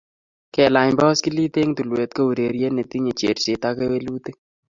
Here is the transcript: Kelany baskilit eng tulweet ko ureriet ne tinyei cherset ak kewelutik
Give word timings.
Kelany 0.53 0.93
baskilit 0.99 1.55
eng 1.61 1.75
tulweet 1.77 2.11
ko 2.15 2.21
ureriet 2.31 2.73
ne 2.75 2.83
tinyei 2.91 3.17
cherset 3.19 3.61
ak 3.67 3.75
kewelutik 3.77 4.35